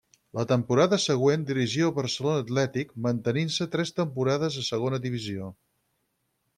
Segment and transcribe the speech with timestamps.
[0.37, 5.57] La temporada següent dirigí el Barcelona Atlètic, mantenint-se tres temporades a Segona Divisió.